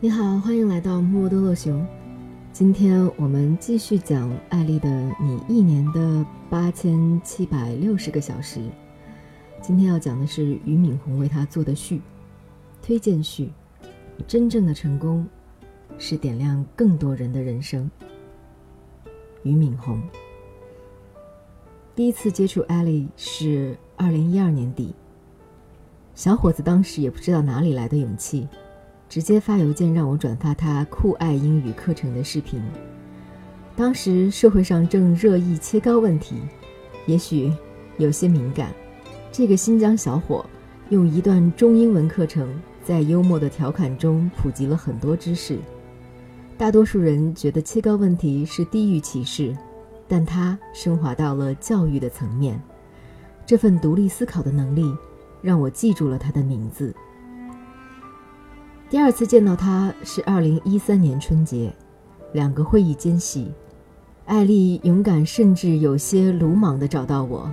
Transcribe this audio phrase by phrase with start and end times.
[0.00, 1.84] 你好，欢迎来到莫多洛熊。
[2.52, 4.88] 今天我们继续讲艾丽的
[5.20, 8.60] 《你一年的八千七百六十个小时》。
[9.60, 12.00] 今天要讲的是俞敏洪为他做的序，
[12.80, 13.50] 推荐序。
[14.28, 15.26] 真正的成功
[15.98, 17.90] 是点亮更多人的人生。
[19.42, 20.00] 俞敏洪
[21.96, 24.94] 第一次接触艾丽是二零一二年底，
[26.14, 28.46] 小伙子当时也不知道哪里来的勇气。
[29.08, 32.62] 直接发邮件让我转发他酷爱英语课程的视频。
[33.74, 36.36] 当时社会上正热议切糕问题，
[37.06, 37.52] 也许
[37.96, 38.72] 有些敏感。
[39.30, 40.44] 这个新疆小伙
[40.90, 42.48] 用一段中英文课程，
[42.84, 45.58] 在幽默的调侃中普及了很多知识。
[46.56, 49.56] 大多数人觉得切糕问题是地域歧视，
[50.08, 52.60] 但他升华到了教育的层面。
[53.46, 54.92] 这份独立思考的能力，
[55.40, 56.92] 让我记住了他的名字。
[58.90, 61.70] 第二次见到他是二零一三年春节，
[62.32, 63.52] 两个会议间隙，
[64.24, 67.52] 艾丽勇敢甚至有些鲁莽地找到我，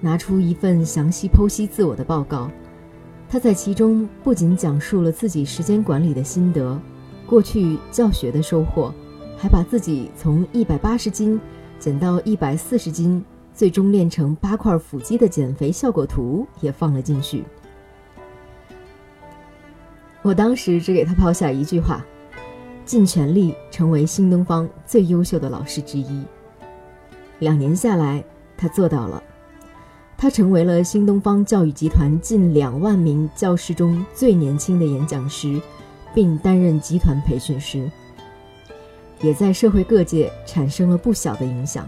[0.00, 2.50] 拿出一份详细剖析自我的报告。
[3.28, 6.80] 他在其中不仅讲述了自己时间管理的心得，
[7.26, 8.90] 过去教学的收获，
[9.36, 11.38] 还把自己从一百八十斤
[11.78, 17.44] 减到一百四十斤，最终练成八块腹肌的减肥效果图也放了进去。
[20.24, 22.02] 我当时只给他抛下一句话
[22.86, 26.24] ：“尽全力成为新东方最优秀的老师之一。”
[27.40, 28.24] 两年下来，
[28.56, 29.22] 他做到了。
[30.16, 35.60] 他成为了新东方教育集团近两万名教师中最年轻的演讲师，
[36.14, 37.90] 并担任集团培训师，
[39.20, 41.86] 也在社会各界产生了不小的影响。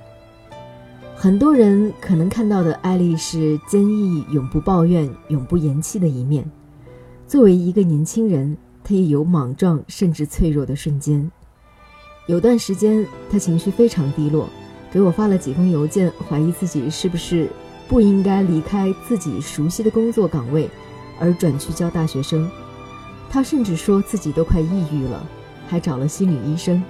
[1.14, 6.44] 很多人可能看到的艾丽是坚毅、永不抱怨、永不言弃的一面。
[7.28, 11.28] 作为一个年轻人，他也有莽撞甚至脆弱的瞬间。
[12.28, 14.48] 有段时间，他情绪非常低落，
[14.92, 17.50] 给我发了几封邮件，怀疑自己是不是
[17.88, 20.70] 不应该离开自己熟悉的工作岗位，
[21.18, 22.48] 而转去教大学生。
[23.28, 25.26] 他甚至说自己都快抑郁了，
[25.66, 26.80] 还找了心理医生。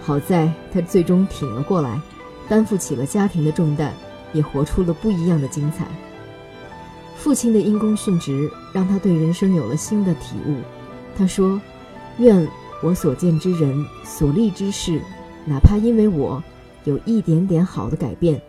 [0.00, 2.00] 好在他最终挺了过来，
[2.48, 3.94] 担负起了家庭的重担，
[4.32, 5.86] 也活出了不一样的精彩。
[7.18, 10.54] 父亲的因公殉职让他对人生有了新的体悟。
[11.16, 11.60] 他说
[12.18, 12.48] ：“愿
[12.80, 15.00] 我所见之人、所立之事，
[15.44, 16.42] 哪怕因为我
[16.84, 18.40] 有一点点好的改变，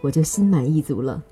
[0.00, 1.22] 我就心满意足了。”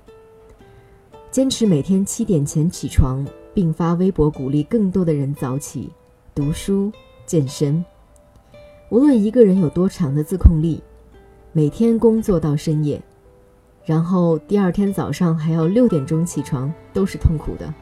[1.29, 3.23] 坚持每天七点前起床，
[3.53, 5.89] 并发微博鼓励更多的人早起、
[6.33, 6.89] 读书、
[7.25, 7.83] 健身。
[8.89, 10.81] 无论一个人有多长的自控力，
[11.51, 12.99] 每天工作到深夜。
[13.87, 17.73] 然后第二天早上还要六点钟起床，都是痛苦的。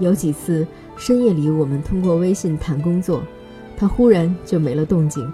[0.00, 3.22] 有几次深夜里我们通过微信谈工作，
[3.76, 5.32] 他忽然就没了动静。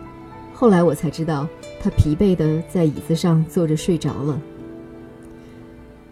[0.53, 1.49] 后来我才知道，
[1.81, 4.39] 他疲惫的在椅子上坐着睡着了。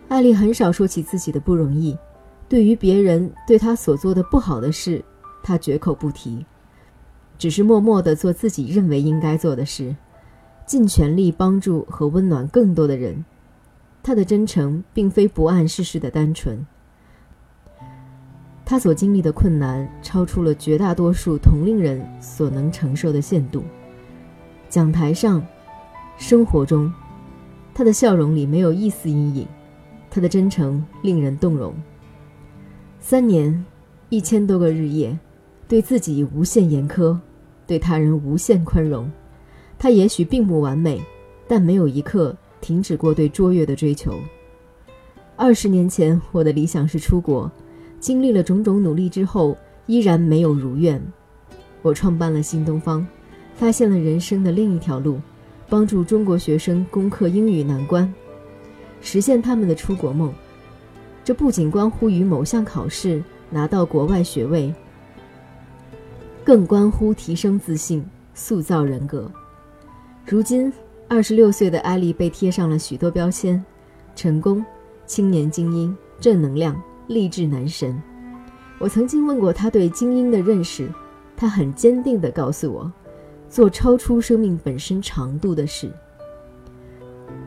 [0.08, 1.94] 艾丽很少说起自己的不容易，
[2.48, 5.04] 对于别人对她所做的不好的事，
[5.42, 6.46] 她绝口不提，
[7.36, 9.94] 只是默默的做自己认为应该做的事。
[10.68, 13.24] 尽全力帮助和温暖更多的人，
[14.02, 16.64] 他的真诚并非不谙世事的单纯。
[18.66, 23.64] 他所经历的困难超出了绝大多数同龄人所能承受的限度。
[24.68, 25.42] 讲台上，
[26.18, 26.92] 生活中，
[27.72, 29.48] 他的笑容里没有一丝阴影，
[30.10, 31.74] 他的真诚令人动容。
[33.00, 33.64] 三年，
[34.10, 35.18] 一千多个日夜，
[35.66, 37.18] 对自己无限严苛，
[37.66, 39.10] 对他人无限宽容。
[39.78, 41.00] 他也许并不完美，
[41.46, 44.18] 但没有一刻停止过对卓越的追求。
[45.36, 47.50] 二十年前，我的理想是出国，
[48.00, 49.56] 经历了种种努力之后，
[49.86, 51.00] 依然没有如愿。
[51.80, 53.06] 我创办了新东方，
[53.54, 55.20] 发现了人生的另一条路，
[55.68, 58.12] 帮助中国学生攻克英语难关，
[59.00, 60.34] 实现他们的出国梦。
[61.24, 64.74] 这不仅关乎于某项考试拿到国外学位，
[66.42, 68.04] 更关乎提升自信、
[68.34, 69.30] 塑造人格。
[70.30, 70.70] 如今，
[71.08, 73.64] 二十六岁的艾丽被贴上了许多标签：
[74.14, 74.62] 成功、
[75.06, 77.98] 青年精英、正能量、励志男神。
[78.78, 80.86] 我曾经问过他对精英的认识，
[81.34, 82.92] 他很坚定地告诉我：
[83.48, 85.90] 做超出生命本身长度的事。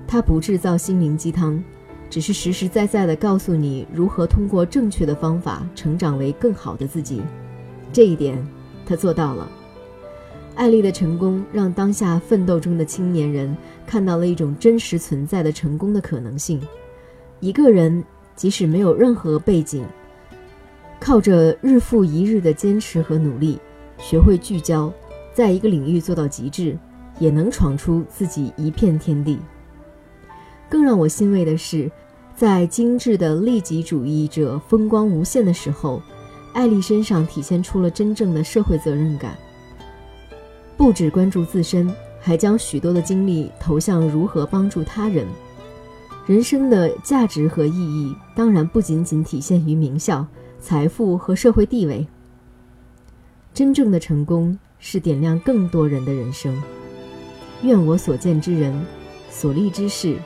[0.07, 1.63] 他不制造心灵鸡汤，
[2.09, 7.21] 只是实实在在地告诉你如何通过正确的方法成长为更好的自己。
[7.93, 8.43] 这一点，
[8.87, 9.47] 他做到了。
[10.61, 16.61] 艾丽的成功让当下奋斗中的青年人看到了一种真实存在的成功的可能性。
[17.39, 18.03] 一个人
[18.35, 19.83] 即使没有任何背景，
[20.99, 23.59] 靠着日复一日的坚持和努力，
[23.97, 24.93] 学会聚焦，
[25.33, 26.77] 在一个领域做到极致，
[27.17, 29.39] 也能闯出自己一片天地。
[30.69, 31.89] 更让我欣慰的是，
[32.35, 35.99] 在精致的利己主义者风光无限的时候，
[36.53, 39.35] 艾丽身上体现出了真正的社会责任感。
[40.81, 45.27] 不只关注自身，还将许多的精力投向如何帮助他人。
[46.25, 50.25] 人生的价值和意义，当然不仅仅体现于名校、
[50.59, 52.07] 财富和社会地位。
[53.53, 56.59] 真正的成功是点亮更多人的人生。
[57.61, 58.73] 愿我所见之人，
[59.29, 60.17] 所立之事，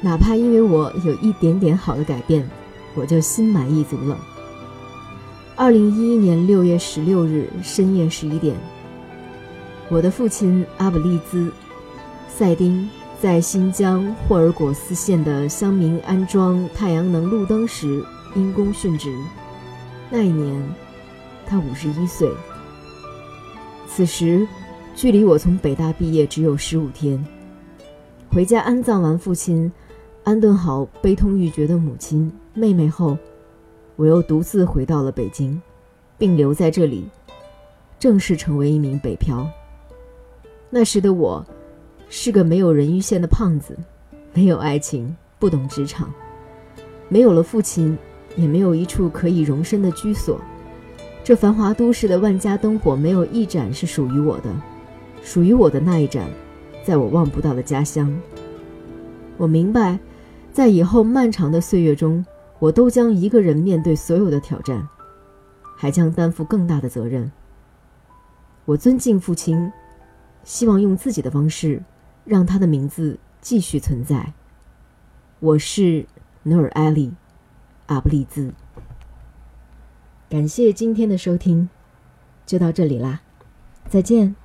[0.00, 2.48] 哪怕因为我有一点点好的改变，
[2.94, 4.16] 我就心满意足了。
[5.56, 8.54] 二零一一年六月十六日深夜十一点，
[9.94, 11.46] 我的父亲阿卜利兹·
[12.26, 12.90] 赛丁
[13.22, 18.04] 在新疆霍尔果斯县的乡民安装太阳能路灯时
[18.34, 19.16] 因公殉职。
[20.10, 20.60] 那一年，
[21.46, 22.28] 他五十一岁。
[23.86, 24.44] 此时，
[24.96, 27.24] 距离我从北大毕业只有十五天。
[28.28, 29.70] 回家安葬完父亲，
[30.24, 33.16] 安顿好悲痛欲绝的母亲、妹妹后，
[33.94, 35.62] 我又独自回到了北京，
[36.18, 37.08] 并留在这里，
[38.00, 39.48] 正式成为一名北漂。
[40.76, 41.46] 那时的我，
[42.08, 43.78] 是个没有人鱼线的胖子，
[44.32, 46.12] 没有爱情，不懂职场，
[47.08, 47.96] 没有了父亲，
[48.34, 50.36] 也没有一处可以容身的居所。
[51.22, 54.52] 这繁华都市的万家灯火，没有一盏是属于我的。
[55.22, 56.28] 属于我的那一盏，
[56.84, 58.12] 在我望不到的家乡。
[59.36, 59.96] 我明白，
[60.50, 62.26] 在以后漫长的岁月中，
[62.58, 64.88] 我都将一个人面对所有的挑战，
[65.76, 67.30] 还将担负更大的责任。
[68.64, 69.70] 我尊敬父亲，
[70.44, 71.82] 希望用自己的方式，
[72.24, 74.32] 让他的名字继续存在。
[75.40, 76.06] 我是
[76.44, 77.08] 努尔艾利·
[77.86, 78.52] 阿布利兹。
[80.28, 81.68] 感谢今天的收听，
[82.46, 83.22] 就到这里啦，
[83.88, 84.36] 再见。